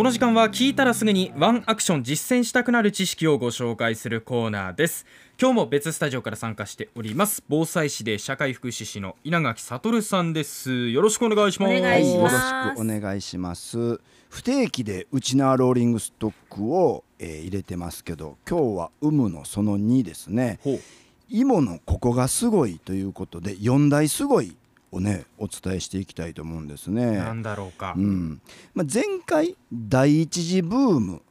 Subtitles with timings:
[0.00, 5.04] この時間は聞いたらすぐにワンアクション実践したくなる知識をご紹介するコーナーです。
[5.38, 7.44] 今日も別スタジオから参加しております。
[7.50, 10.88] 防災士で社会福祉士の稲垣悟さんです。
[10.88, 11.76] よろしくお願いします。
[11.76, 12.34] お願いします。
[12.34, 14.00] よろしくお願いします。
[14.30, 20.60] 不定期でうちなローリングストックを、えー入れてますけど今日は有無のその2ですね。
[20.64, 20.80] ほう。
[21.28, 24.56] 芋のここがすごいということで4大すごい
[24.92, 27.16] をねお伝えしていきたいと思うんですね。
[27.16, 28.40] なんだろうか、うん。
[28.74, 31.22] まあ、前回第一次ブーム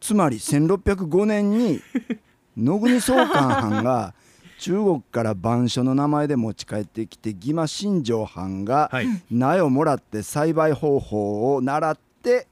[0.00, 1.80] つまり1605年に
[2.56, 4.14] 野国総監藩が
[4.58, 9.06] 中国から番所の名前で持ち帰ってきて義馬新庄藩がはい。
[9.30, 12.46] 苗をもらって栽培方法を習って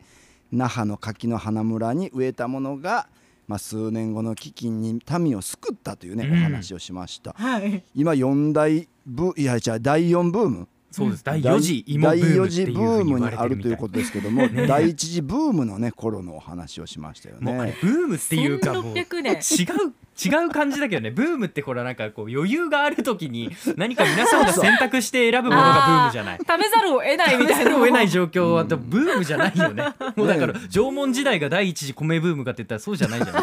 [0.51, 3.09] 那覇の柿の花村に植えたものが、
[3.48, 6.32] まあ、数年後の飢饉に民を救ったというね、うん。
[6.32, 7.32] お話をしました。
[7.32, 7.82] はい。
[7.95, 17.74] 今4大ブいやじゃあ第4ブームそうです第4次芋ブーム第4っていう次ブふうに言わあるということですけども、 第1次ブームのね頃のお話をしましたよね。
[17.80, 27.55] ブームっていうかもう違う1600年違う感じだけどねブームってこれなんかこう余裕がある時に何か皆さんが選択して選ぶものがブームじゃない食べざるを得ないみたいな。
[27.55, 29.84] 食べざるを得ない状況はブームじゃないよね。
[30.15, 33.43] もうだから縄文時代が第一次米ブームかって言ったらそうじゃないじゃない。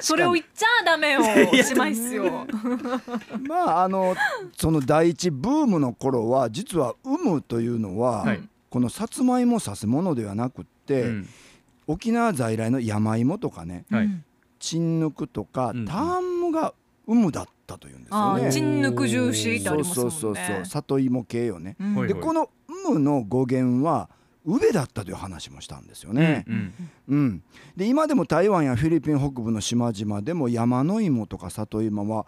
[0.00, 1.20] それを言っちゃダメよ。
[1.20, 2.46] おしまいっすよ。
[3.46, 4.14] まああの
[4.56, 11.28] その第一ブームの頃は実は「有む」というのは、はいこのさつまいもを指すものではなくって、うん
[11.88, 14.24] 沖縄在来の山芋とかねはいうん
[14.60, 16.72] チンヌクとか、うんターンムが
[17.06, 18.52] 「有む」だったというんですよね。
[18.52, 20.10] チン抜く重視ってあそうりますもんね。
[20.12, 21.76] そうそうそう里芋系よね。
[21.78, 22.48] うんはいでこの
[22.88, 24.08] 「有む」の語源は
[24.44, 26.44] 「宇部」だったという話もしたんですよね。
[26.48, 26.72] うん
[27.08, 27.42] うん、
[27.76, 32.26] で今でも台湾やフィリピン北部の島々でも山の芋とか里芋は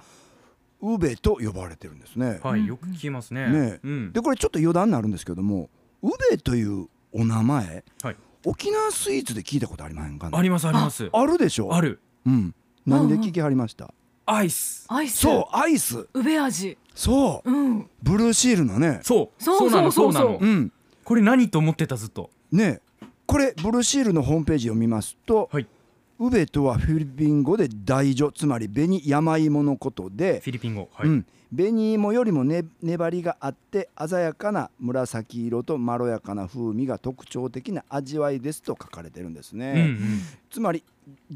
[0.81, 2.41] ウベと呼ばれてるんですね。
[2.43, 3.49] はいよく聞きますね。
[3.49, 5.71] ねうんでこれちょっと余談になるんですけども
[6.03, 10.29] ウベというお名前はい沖縄スイーツで聞いたことありませんか？
[10.29, 11.09] ねありますあります。
[11.13, 11.75] あるでしょ？
[11.75, 13.95] あるうん、何で聞きはりました？
[14.27, 14.87] アイス。
[14.89, 15.19] アイス。
[15.19, 16.77] そうアイスうべ味。
[16.95, 17.91] そううん。
[18.03, 20.47] ブルーシールのねそうそうなのそうそうなのう。
[20.47, 20.73] ん
[21.05, 22.31] これ何と思ってたずっと？
[22.51, 22.81] ね
[23.27, 25.67] これブルーシールのホームページを見ますと、はい。
[26.21, 30.89] ウベとはフィリピン語で大女つまり紅山芋のことでフィリピン語。
[30.93, 31.09] はい。
[31.09, 40.21] うん、紅芋よりも、ね、粘りがあって鮮やかな紫色とまろやかな風味が特徴的な味わいですと書かれてるんですね、うんうん。
[40.51, 40.85] つまり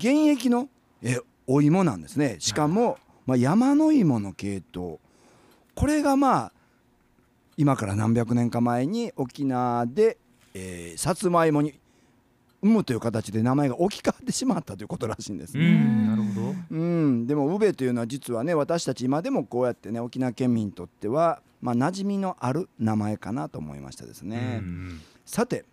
[0.00, 0.68] 原液の
[1.02, 2.36] えお芋なんですね。
[2.38, 4.98] しかも、まあ、山の芋の系統。
[5.74, 6.52] これがまあ
[7.58, 10.16] 今から何百年か前に沖縄で、
[10.54, 11.74] えーさつまいもに
[12.62, 15.76] 「産む」という形で名前が置き換わってしまったということらしいんですうね。
[15.76, 16.54] んなるほど。
[16.70, 25.66] うん、でも宇部というのは実はね私たち今でもこうやってね沖縄県民にとってはまあ馴染みのある名前かなと思いましたですね、うんさて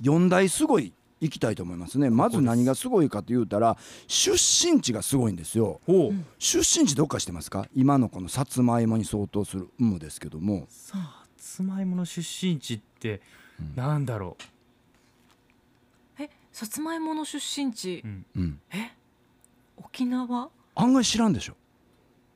[0.00, 2.10] 四大すごい行きたいと思いますね。
[2.10, 3.78] まず何がすごいかと言うたら
[4.08, 5.80] 出身地がすごいんですよ。
[6.38, 7.68] 出身地どっかしてますか？
[7.74, 10.66] 今のこのさつまいもに相当する有無ですけども。
[10.68, 10.98] さ
[11.36, 13.22] つまいもの出身地って
[13.76, 14.36] なんだろ
[16.18, 18.02] え、さつまいもの出身地。
[18.04, 18.08] う。
[18.08, 18.10] う。
[18.10, 18.26] ん。
[18.34, 18.60] うん。
[19.76, 20.50] 沖縄？
[20.74, 21.54] 案外知らんでしょ。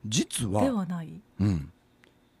[0.05, 1.21] 実はではない？
[1.41, 1.71] うん、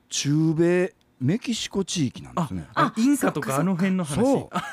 [0.07, 2.67] 中米メキシコ地域なんですね。
[2.73, 4.15] あインカとかあの辺の話。
[4.15, 4.47] そう。
[4.51, 4.63] あ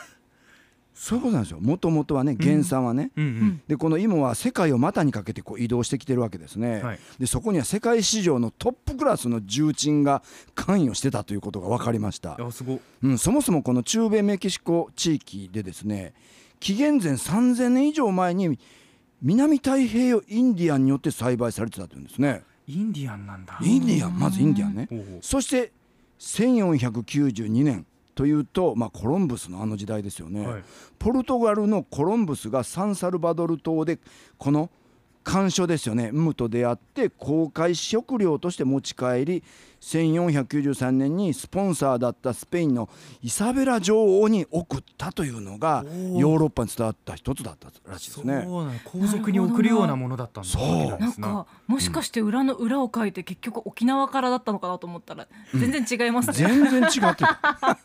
[0.94, 1.58] そういうことなんですよ。
[1.60, 3.62] もともとはね原産はね、うんうん。
[3.66, 6.98] でこの芋は世界を股にかけてこう移動してきてるわけですね、はい。
[7.18, 10.22] でそこには世界市場のトップクラスの重鎮が
[10.54, 12.38] 関与してたということが分かりました。
[13.02, 16.14] うん、そもそもこの中米メキシコ地域でですね
[16.60, 18.58] 紀元前3000年以上前に
[19.20, 22.42] 南太平洋インディアンによって栽培されてたというんですね。
[22.66, 23.58] インディアンなんだ。
[23.60, 24.88] インディアンまずインディアンね。
[25.20, 25.72] そして
[26.18, 30.62] 1492年というと、まあ、コロンブスのあの時代ですよね、はい。
[30.98, 33.98] ポルトガルのコロンブスがサンサルバドル島で
[34.38, 34.70] この
[35.24, 36.10] 干渉ですよね。
[36.12, 39.42] ウムと出会って公開食料として持ち帰り
[39.80, 42.88] 1493年にスポンサーだったスペインの
[43.22, 48.46] イサベラ女王に送ったというのがヨーロッパに伝わった一つだったらしいですそうね。
[48.84, 50.50] 皇族に送るようなものだったんだ。
[50.50, 50.62] そう。
[50.62, 56.48] わけなんですなかもしかして裏の裏を書いて結局沖縄からだったのかなと思ったら全然違いますね。
[56.48, 57.78] 全然違ってた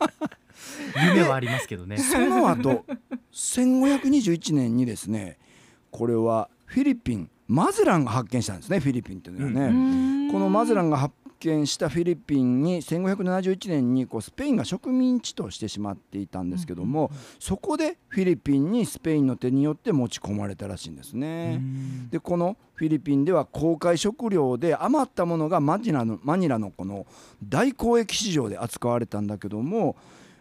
[1.15, 1.97] 夢はありますけどね。
[1.97, 2.85] その後
[3.31, 5.37] 1521年にですね
[5.91, 10.31] これはフィリピンマゼランが発見したんですねフィリピンっていうのはね。
[10.31, 21.57] このマゼランが発見したフィリピンに1571年にこうスペインが植民地としてしまっていたんですけども、そこでフィリピンにスペインの手によって持ち込まれたらしいんですうね。
[21.57, 27.07] んでこのフィリピンでは公開食料で余ったものがマニラのマニラのこの
[27.43, 29.95] 大交易市場で扱われたんだけども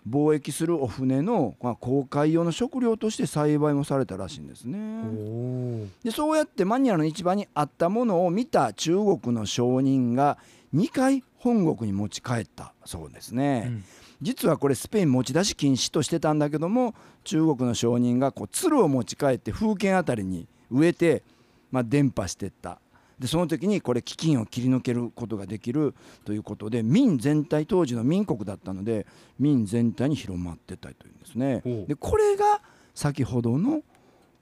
[0.08, 5.88] 貿易するお船のまあ航海用の食料として栽培もされたらしいんですおね。
[6.02, 10.38] おでそうやってマニラの市場にあったものを見た中国の商人が
[10.74, 13.64] 2回本国に持ち帰ったそうですね。
[13.66, 13.84] うん
[14.20, 16.94] 実はこれスペイン持ち出し禁止としてたんだけども
[17.24, 21.22] 中国の商人がこう鶴を持ち帰って風景あたりに植えて、
[21.70, 22.80] まあ、伝播していった
[23.18, 25.94] でその時にこれ飢饉を切り抜けることができる
[26.24, 29.06] ということで民全体当時の民国だったので
[29.38, 31.62] 民全体に広まってったというんですね。
[31.86, 32.60] でこれが
[32.94, 33.82] 先ほどの、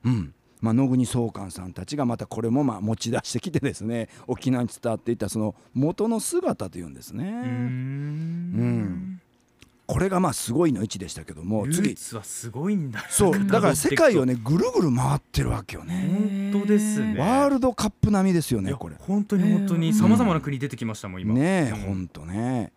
[0.05, 7.25] うんまあ、野国総監さんたちがまたこれもまあ持ち出してきてですね沖縄に伝わっていたその元の姿というんですね。
[7.25, 7.31] うー
[8.59, 9.21] ん
[9.87, 13.05] これがまあすごいの位置でしたけどもルー次ツはすごいんだ。
[13.09, 16.51] そうだから世界をねぐるぐる回ってるわけよね。
[16.53, 17.17] 本当ですね。
[17.19, 18.97] ワールドカップ並みですよねこれ。
[18.99, 21.35] 本当に本当にさまざまな国出てきましたもん今。
[21.35, 21.81] ねえうん。
[21.83, 22.73] ほんとね。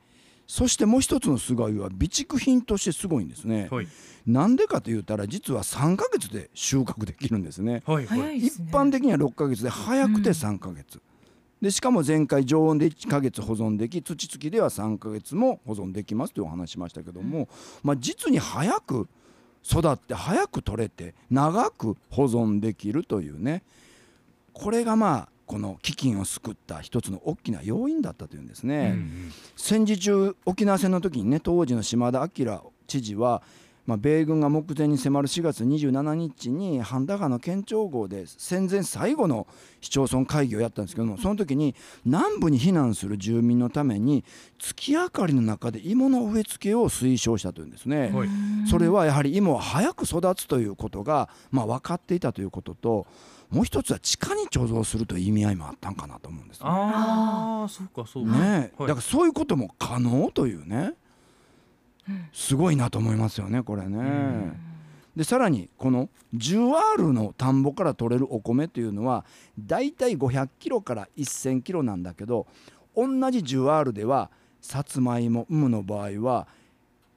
[0.46, 3.68] そしてもう一つのすごいは備蓄品としてすごいんですね。
[3.72, 3.88] はい。
[4.26, 7.84] なんでかと言ったら実は3ヶ月で収穫できるんですね。
[7.86, 8.38] はいはい。
[8.38, 11.00] 一般的には6ヶ月で早くてうん3ヶ月、
[11.62, 17.50] でしかも前回常温で1ヶ月保存でき土付きでは3ヶ月も保存できますというお話しましたけども、
[17.84, 19.08] まあ、実に早く
[19.64, 23.64] 育って早く取れて長く保存できるというね。
[24.54, 28.94] これがまあこの飢饉を救った一つの大きな要因だったというんですね。
[28.96, 29.32] うん。
[29.56, 33.42] 戦時中沖縄戦の時にね当時の島田明知事は、
[33.90, 39.48] まあ、米軍が目前に迫る4月27日に半田川の県庁号で戦前最後の
[39.82, 41.74] 市町村会議をやったんですけどもその時に
[42.06, 44.24] 南部に避難する住民のために
[44.60, 48.12] 月明かりの中で芋の植え付けを推奨したというんですね。
[48.14, 48.30] はい。
[48.70, 53.08] それはやはり芋は早く育つということが、まあ、分かっていたということと
[53.50, 56.66] もう一つは地下に貯蔵するという意味合いもあったんかなと思うんですね。
[56.70, 58.38] ああそうかそうか。
[58.38, 58.88] ねえ、はい。
[58.88, 60.94] だからそういうことも可能というね
[62.34, 63.98] すごいなと思いますよねこれね。
[63.98, 64.70] ん
[65.16, 69.26] でさらにこの 10R の田んぼから取れるお米っていうのは
[69.60, 72.48] だいたい500キロから1000キロなんだけど
[72.96, 74.30] 同じ 10R では
[74.62, 76.48] さつまいも有の場合は、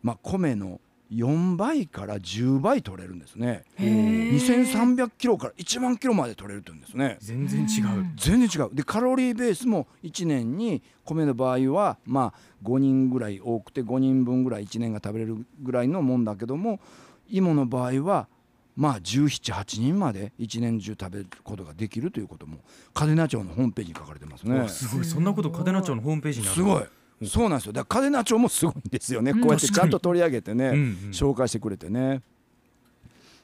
[0.03, 0.81] まあ、米の
[1.12, 3.64] 4倍から10倍取れるんですね。
[3.76, 4.32] へー。
[4.32, 7.19] 2300キロから1万キロまで取れるって言うんですね。
[7.20, 8.06] 全然違う。
[8.17, 8.75] 全然違う。
[8.75, 16.81] でカロリーベースも1年に米の場合はまあ5人ぐらい多くて5人分ぐらい1年が食べれるぐらいのもんだけども
[17.29, 18.29] 芋の場合は
[18.75, 22.58] まあ1718人まで1年中食べることができるということも
[22.94, 24.61] 嘉手納町のホームページに書かれてますね。
[24.61, 24.69] わ。
[24.69, 25.05] すごい。
[25.05, 26.85] そんなこと嘉手納町のホームページにあるすごい
[27.26, 27.72] そうなんですよ。
[27.72, 29.32] だから嘉手納町もすごいんですよね。
[29.32, 30.94] こうやってちゃんと取り上げてね、うんうん。
[31.12, 32.22] 紹介してくれてね。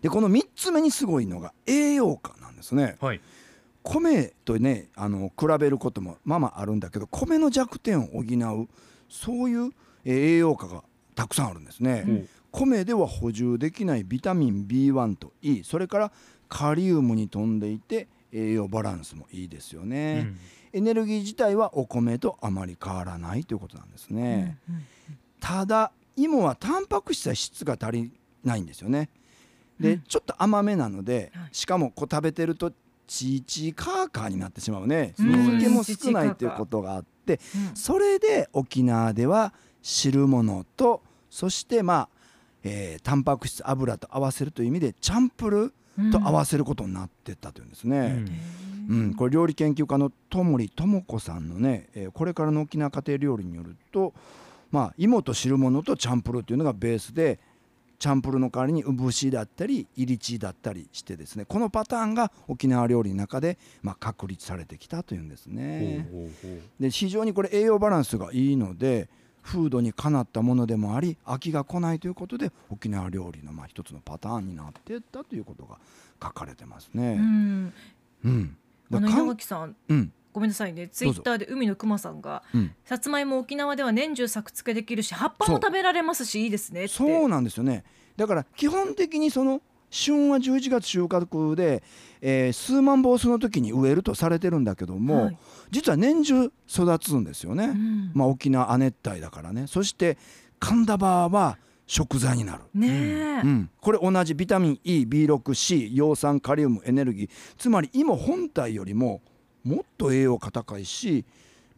[0.02, 2.96] でこの3つ目にすごいのが栄養価なんですね。
[3.00, 3.20] はい。
[3.82, 8.69] 米とねあの比べることもまあまああるんだけど米の弱点を補う
[9.08, 9.72] そういう
[10.04, 10.84] えー栄養価が
[11.14, 12.04] たくさんあるんですね。
[12.06, 16.12] ほう米では補充できないビタミン B1 と E それから
[16.48, 20.38] カリウムに富んでいて栄養バランスもいいですようね、ん
[20.73, 24.82] エネルギー自体はお米とあまり変わらないということなんですね、うんうん
[25.41, 28.12] ただ芋はタンパク質や質が足り
[28.44, 29.09] ないんですよね。
[29.79, 30.00] で、うん。
[30.00, 31.49] ちょっと甘めなので、はい。
[31.53, 32.73] しかもこう食べてると
[33.06, 35.15] チーチーカーカーになってしまうね。
[35.19, 35.59] うん。
[35.59, 37.41] 水気も少ないということがあって
[37.71, 37.76] うん。
[37.76, 42.09] それで沖縄では汁物とそしてまあ、
[42.64, 45.73] えータンパク質油と合わせるという意味でチャンプルー
[46.12, 48.25] と合わせることになってったというんですね。
[48.88, 54.14] うんうん、これ料理研究家の戸森智子さんのね、えーこれからの沖縄家庭料理によると、
[54.71, 57.38] まあ、芋と汁物とチャンプルーというのがベースで
[57.99, 66.07] チャンプルーの代わりに産節だったりイリチだったりしてですねこのパターンが沖縄料理の中で、まあ、確立されてきたというんですね。
[66.11, 69.09] ほうほうほうで非常にこれ栄養バランスがいいので
[69.42, 75.78] 風土にかなったものでもあり飽きが来ないということで沖縄料理のまあ一つのパターンになっていったということが
[76.23, 77.14] 書かれてますうね。
[77.16, 77.73] ん。
[78.25, 78.57] うん、
[78.92, 80.12] あの稲垣さんうん。
[80.33, 80.88] ごめんなさいね。
[80.88, 82.75] ツイッターで海のくまさんがうん。
[82.85, 87.85] さつまいも沖縄では年中作付けできるし葉っぱも食べられますしいいですねってそうなんですよね
[88.16, 91.83] だから基本的にその旬は11月収穫で、
[92.21, 95.38] えー数万本その時に植えるとされてるんだけども、はい。
[95.71, 98.11] 実は年中育つんですよね、うん。
[98.14, 99.66] まあ、沖縄亜熱帯だからね。
[99.66, 100.18] そして
[100.59, 107.30] 神田バーは食材になる、ねえ、うん、これ同じビタミン EB6C 葉酸カリウムエネルギー。
[107.57, 109.23] つまり芋本体よりも
[109.64, 111.25] もっと栄養価高いし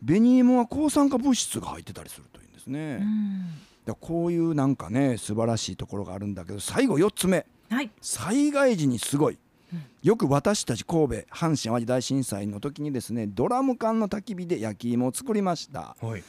[0.04, 2.98] 紅芋は抗酸化物質が入ってたりするというんですね。
[3.86, 3.94] うん。
[4.00, 7.90] こういうなんかね素晴らしいところがあるんだけど最後4つ目はい。
[8.00, 9.34] 災害時にすごい。
[9.72, 15.94] うんよく私たち神戸阪神・淡路大震災の時にですねドラム缶の焚き火で焼き芋を作りました。
[16.00, 16.24] はい。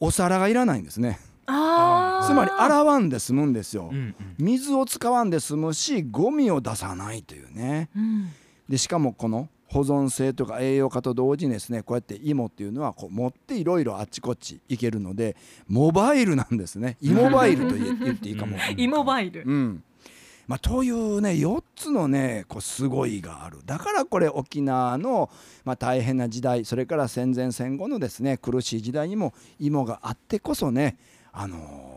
[0.00, 1.20] お皿がいらないんですね。
[1.46, 1.50] つ
[2.32, 4.14] まり洗わんで済むんですよ、うんうん。
[4.38, 7.90] 水を使わんで済むしゴミを出さないというね。
[7.94, 8.30] うん。
[8.68, 15.36] でしかもこの保存性とか栄養価と同時にですねこうやって芋っていうのはこう持っていろいろあっちこっち行けるので
[15.68, 16.96] モバイルなんですね。
[17.02, 18.56] イモバイルと言っていいかも。
[18.76, 19.42] イモバイル。
[19.44, 19.84] うん
[20.46, 23.58] まあ、というね4つのねこうすごいがある。
[23.64, 25.30] だからこれ沖縄の、
[25.64, 30.96] まあ、大変な時代それから戦前戦後のですね苦しい時代にも芋があってこそね、
[31.32, 31.94] あのー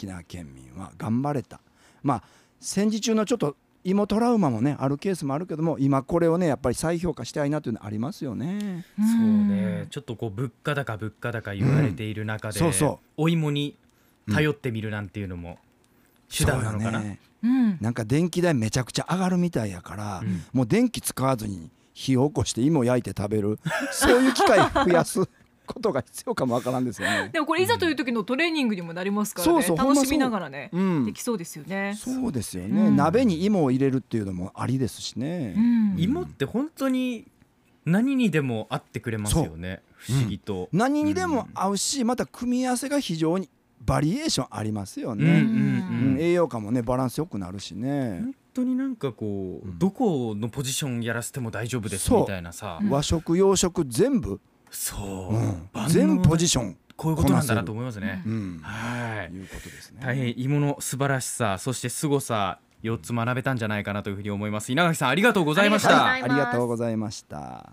[0.00, 1.60] 沖縄県民は頑張れた。
[2.02, 2.22] まあ
[2.58, 8.84] 戦時中のちょっと芋トラウマもねあるケースもあるけども今これをねやっぱり再評価したいなというのはありますよね。
[8.96, 9.86] そうね。
[9.90, 13.22] ちょっとこう物価高物価高言われている中で、そうそう。
[13.22, 13.76] お芋に
[14.32, 15.58] 頼ってみるなんていうのも
[16.30, 17.78] 手段なのかな、そうよねうん。
[17.80, 20.42] なんか電気代めちゃくちゃ上がるみたいやから、うん。
[20.52, 23.58] もう電気使わずに火を起こして芋焼いて食べる。
[23.92, 25.28] そういう機会増やす
[25.66, 27.30] ことが必要かもわからんですよね。
[27.32, 29.62] でもこれいざという時のトレーニングにもなりますからね。
[29.62, 31.04] そう楽しみながらね、うん。
[31.06, 31.96] できそうですよね。
[31.98, 32.96] そうですよね、うん。
[32.96, 35.54] 鍋に芋を入れるっていうのもありですしね。
[35.56, 35.94] うん。
[35.98, 37.26] 芋って本当に
[37.84, 39.82] 何にでも合ってくれますよね。
[39.96, 43.48] 不思議と、何にでも合うし、また組み合わせが非常に
[43.80, 45.24] バリエーションありますようんね。
[45.24, 46.14] うん。
[46.14, 48.20] うん栄養価もねバランスよくなるしね。
[48.22, 48.34] 本。
[48.52, 49.78] 当になんかこう、うん。
[49.78, 52.20] どこのポジションやらせても大丈夫ですそう。
[52.22, 52.78] みたいなさ。
[52.82, 52.90] うん。
[52.90, 55.88] 和食洋食全部、そう、うん。
[55.88, 59.32] 全ポジション、こういうことなんだなと思いますね、うん、はい。
[59.32, 60.00] いうことですね。
[60.02, 64.70] 大変芋の素晴らしさそして凄さ4つ学べたんじゃないかなというふうに思います。
[64.70, 67.24] 稲垣さんありがとうございましありがとうございます。
[67.26, 67.70] たありがとうございま